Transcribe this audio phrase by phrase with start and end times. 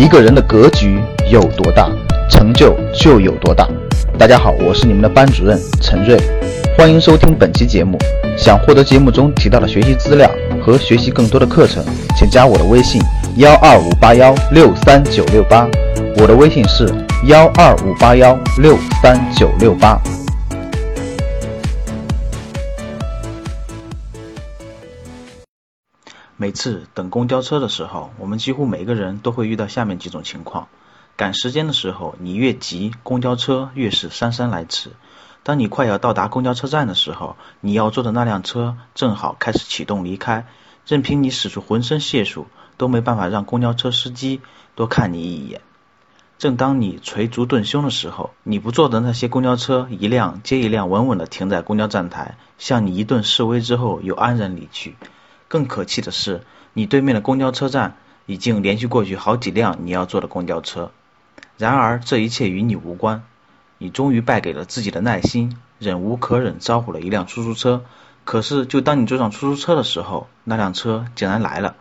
[0.00, 0.98] 一个人的格局
[1.30, 1.86] 有多大，
[2.30, 3.68] 成就就有多大。
[4.16, 6.18] 大家好，我是你们的班主任陈瑞，
[6.74, 7.98] 欢迎收听本期节目。
[8.34, 10.30] 想获得节目中提到的学习资料
[10.64, 11.84] 和学习更多的课程，
[12.16, 12.98] 请加我的微信
[13.36, 15.68] 幺二五八幺六三九六八。
[16.16, 16.90] 我的微信是
[17.26, 20.00] 幺二五八幺六三九六八。
[26.40, 30.68] 每次等公交车的时候，我们几乎每个人都会遇到下面几种情况：
[31.14, 34.92] 赶时间的时候，你越急，公交车越是姗姗来迟；
[35.42, 40.46] 当你快要到达公交车站的时候，你要坐的那辆车正好开始启动离开，
[40.86, 42.46] 任凭你使出浑身解数，
[42.78, 44.40] 都没办法让公交车司机
[44.74, 45.60] 多看你一眼。
[46.38, 54.96] 正当你捶足顿胸的时候，你不坐的那些公交车一辆接一辆稳稳的停在公交站台，向你一顿示威之后又安然离去。
[55.50, 56.42] 更可气的是，
[56.74, 57.96] 你对面的公交车站
[58.26, 60.92] 已经连续过去好几辆你要坐的公交车。
[61.58, 63.24] 然而这一切与你无关，
[63.76, 67.84] 你终于败给了自己的耐心，忍无可忍招呼了一辆出租车。
[68.24, 71.74] 可是就当你坐上出租车的时候，那辆车竟然来了，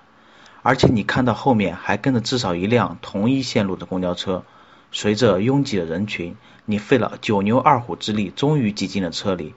[0.63, 4.43] 而且你看到后面还跟着至少一辆同一线路的公交车。
[4.91, 9.53] 随着拥挤的人群，你费了九牛二虎之力，终于挤进了车里。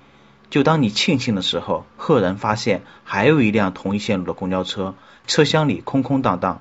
[0.52, 4.94] 就当你庆幸的时候，赫然发现还有一辆同一线路的公交车，
[5.26, 6.60] 车厢里空空荡荡。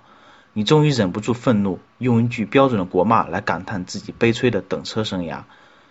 [0.53, 5.42] 你终于忍不住愤怒，用一句标准的国骂来感叹自己悲催的等车生涯。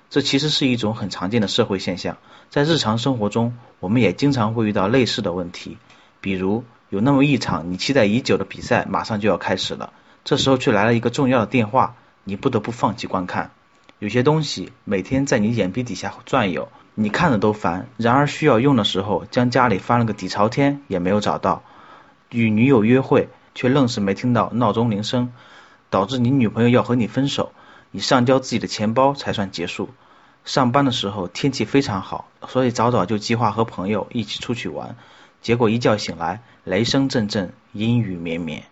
[0.08, 2.16] 这其实是一种很常见的社会现象，
[2.48, 5.76] 在日常生活中，我们也经常会遇到类似的问题。
[6.22, 9.92] 比如，有那么一场你期待已久的比赛马上就要开始了，
[10.24, 13.50] 这时候却来了一个重要的电话，你不得不放弃观看。
[13.98, 16.70] 有些东西每天在你眼皮底下转悠。
[17.02, 21.62] 你看着都烦，然而需要用的时候，将家里翻了个底朝天也没有找到。
[22.28, 25.32] 与女友约会，却愣是没听到闹钟铃声，
[25.88, 27.52] 导致你女朋友要和你分手。
[27.90, 29.88] 你上交自己的钱包才算结束。
[30.44, 34.94] 上班的时候天气非常好，所以早早就计划和朋友一起出去玩。
[35.40, 38.64] 结果一觉醒来，雷声阵阵，阴雨绵绵。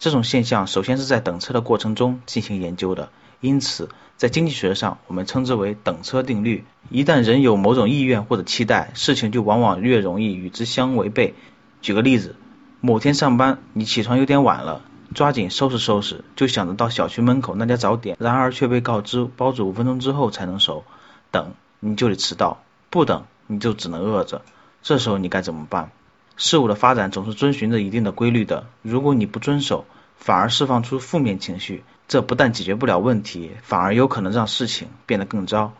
[0.00, 3.10] 这种现象首先是在等车的过程中进行研究的。
[3.40, 6.64] 因此，在经济学上，我们称之为等车定律。
[6.90, 11.34] 一旦人有某种意愿或者期待，事情就往往越容易与之相违背。
[11.80, 12.34] 举个例子，
[12.80, 14.82] 某天上班，你起床有点晚了，
[15.14, 20.84] 抓紧收拾收拾，就想着到小区门口那家早点，然而却被告知包子五分钟之后才能熟，
[21.30, 24.42] 等你就得迟到，不等你就只能饿着。
[24.82, 25.92] 这时候你该怎么办？
[26.36, 29.84] 事物的发展总是遵循着一定的规律的，如果你不遵守，
[30.16, 31.84] 反而释放出负面情绪。
[32.08, 35.74] 这不但解决不了问题，反而有可能让事情变得更糟。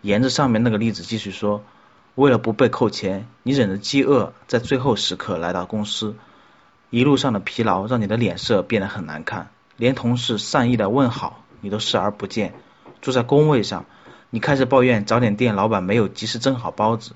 [0.00, 1.64] 沿着上面那个例子继续说，
[2.14, 6.14] 为了不被扣钱，你忍着饥饿，在最后时刻来到公司。
[6.90, 12.54] 一路上的疲劳让你的脸色变得很难看，连同事善意的问好你都视而不见。
[13.00, 13.84] 坐在工位上，
[14.30, 17.12] 你开始抱怨早点店老板没有及时蒸好包子，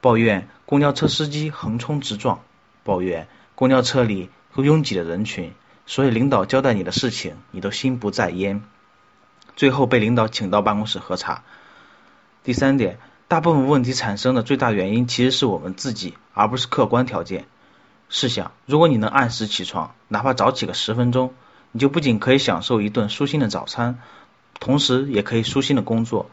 [0.00, 2.40] 抱怨公交车司机横冲直撞，
[2.84, 5.52] 抱怨公交车里拥挤的人群。
[5.88, 8.62] 所以领导交代你的事情，你都心不在焉，
[9.56, 11.42] 最后被领导请到办公室喝茶。
[12.44, 17.46] 第三点，大部分问题产生的最大原因其实是我们自己，而不是客观条件。
[18.10, 21.32] 试想，如果你能按时起床，哪怕早起个十分钟，
[21.72, 23.98] 你就不仅可以享受一顿舒心的早餐，
[24.60, 26.30] 同时也可以舒心的工作。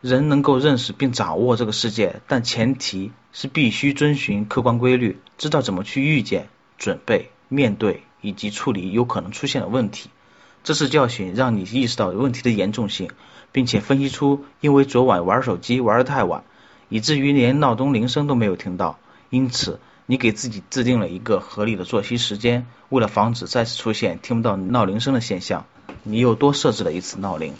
[0.00, 6.48] 人能够认识并掌握这个世界，但前提是必须遵循客观规律，知道怎么去预见、
[6.78, 8.02] 准备、面对。
[8.20, 10.10] 以及处理有可能出现的问题，
[10.64, 13.10] 这次教训让你意识到问题的严重性，
[13.52, 16.42] 并且分析出因为昨晚玩手机玩得太晚，
[16.88, 18.98] 以至于连闹钟铃声都没有听到，
[19.30, 22.66] 因此你给自己制定了一个合理的作息时间。
[22.88, 25.66] 为了防止再次出现听不到闹铃声的现象，
[26.04, 27.54] 你又多设置了一次闹铃。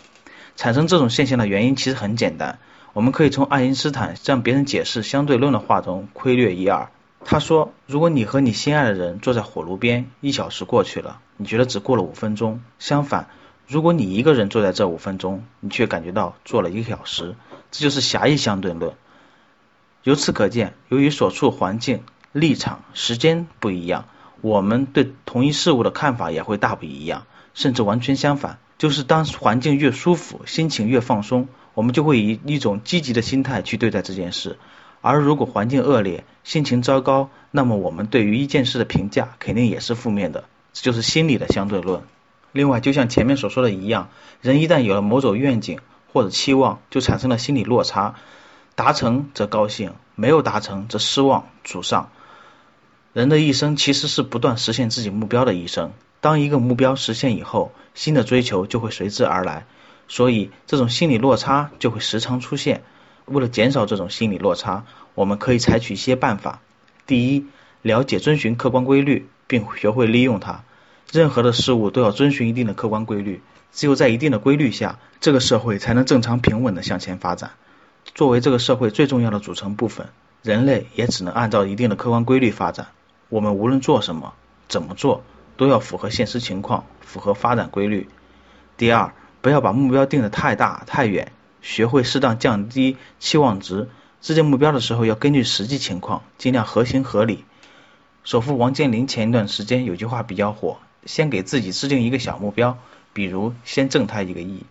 [0.55, 2.59] 产生这种现象的原因其实很简单，
[2.93, 6.89] 我们可以从爱因斯坦向别人解释相对论的话中窥略一二。
[7.29, 12.63] 他说：“如果你和你心爱的人坐在火炉边，一小时过去了，你觉得只过了五分钟。
[12.79, 13.29] 相反，
[13.67, 17.35] 如果你一个人坐在这五分钟，你却感觉到坐了一个小时。
[17.73, 18.95] 这就是狭义相对论。
[20.05, 24.07] 由此可见，由于所处环境、立场、时间不一样，
[24.41, 28.61] 我们对同一事物的看法也会大不一样，甚至完全相反。
[28.79, 34.61] 就是当环境越舒服，心情越放松，我们就会以一种积极的心态去对待这件事。”
[35.01, 42.03] 而如果环境恶劣，心情糟糕，那么我们对于一件事的评价肯定也是负面的，这就是心理的相对论。
[42.53, 44.09] 另外，就像前面所说的一样，
[44.41, 45.81] 人一旦有了某种愿景
[46.13, 48.15] 或者期望，就产生了心理落差，
[48.75, 52.11] 达成则高兴，没有达成则失望、沮丧。
[53.13, 55.93] 人的一生其实是不断实现自己目标的一生。
[56.21, 59.67] 当一个目标实现以后，新的追求就会随之而来，
[60.09, 62.83] 所以这种心理落差就会时常出现。
[63.27, 64.85] 为了减少这种心理落差，
[65.15, 66.61] 我们可以采取一些办法。
[67.07, 67.47] 第一，
[67.83, 70.63] 了解遵循客观规律，并学会利用它。
[71.13, 73.43] 任何的事物都要遵循一定的客观规律，
[73.73, 77.53] 只有在一定的规律下，这个社会才能正常平稳的向前发展。
[78.15, 80.09] 作为这个社会最重要的组成部分，
[80.43, 82.89] 人类也只能按照一定的客观规律发展。
[83.29, 84.35] 我们无论做什么、
[84.69, 85.25] 怎么做，
[85.57, 88.09] 都要符合现实情况，符合发展规律。
[88.77, 91.33] 第二，不要把目标定得太大太远，
[91.67, 93.89] 学会适当降低期望值。
[94.23, 97.45] 制定目标的时候，要根据实际情况，尽量合情合理。
[98.23, 102.79] 首富王健林前一段时间有句话比较火：先给自己制定一个小目标，
[103.13, 104.63] 比如先挣他一个亿。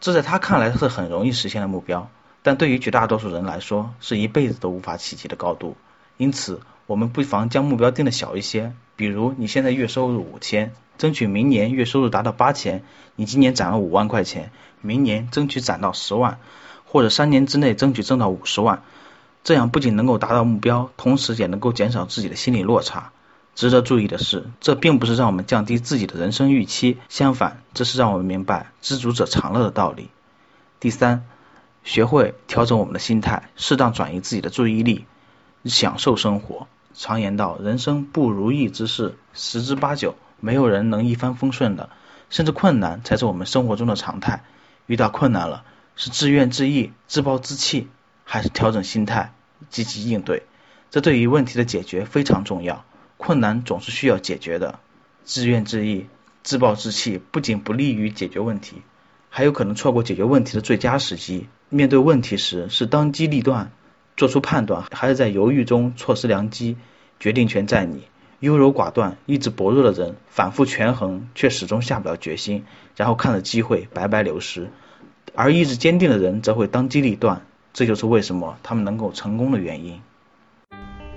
[0.00, 2.10] 这在他看来是很容易实现的目标，
[2.42, 5.76] 但对于绝大多数人来说，是一辈子都无法企及的高度。
[6.16, 12.82] 因此，我们不妨将目标定的小一些，比如你现在月收入五千，争取明年月收入达到八千。
[13.14, 14.50] 你今年攒了五万块钱，
[14.80, 16.38] 明年争取攒到十万。
[16.86, 18.82] 或者三年之内争取挣到五十万，
[19.44, 23.12] 这样不仅能够达到目标，同时也能够减少自己的心理落差。
[23.54, 30.08] 值得注意的是，这并不是让我们降低自己的人生预期，相反，这是让我们明白知足者常乐的道理。
[30.80, 31.26] 第三，
[31.84, 35.04] 学会调整我们的心态，适当转移自己的注意力，
[35.66, 36.66] 享受生活。
[36.98, 41.90] 常言道，人生不如意之事十之八九，没有人能一帆风顺的，
[42.28, 44.42] 甚至困难才是我们生活中的常态。
[44.86, 45.64] 遇到困难了。
[46.00, 47.88] 是自怨自艾、自暴自弃，
[48.22, 49.32] 还是调整心态、
[49.68, 50.44] 积极应对？
[50.90, 52.84] 这对于问题的解决非常重要。
[53.16, 54.78] 困难总是需要解决的，
[55.24, 56.06] 自怨自艾、
[56.44, 58.82] 自暴自弃不仅不利于解决问题，
[59.28, 61.48] 还有可能错过解决问题的最佳时机。
[61.68, 63.72] 面对问题时，是当机立断
[64.18, 66.76] 做出判断，还是在犹豫中错失良机？
[67.20, 68.02] 决定权在你。
[68.40, 72.64] 优柔寡断、意志薄弱的人，反复权衡却始终下不了决心，
[72.96, 74.70] 然后看着机会白白流失。
[75.36, 77.42] 而意志坚定的人则会当机立断，
[77.72, 80.00] 这就是为什么他们能够成功的原因。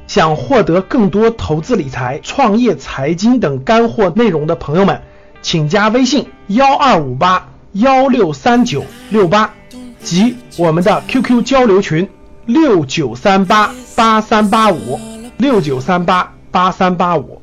[0.06, 5.02] 想获得更多投资理财、创业财经等干货内容的朋友们，
[5.42, 9.56] 请加微信幺二五八幺六三九六八
[10.02, 12.08] 及我们的 QQ 交流群
[12.54, 15.00] 六九三八八三八五
[15.38, 17.42] 六九三八八三八五。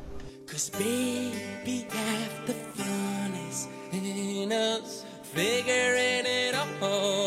[5.35, 7.18] figuring it out.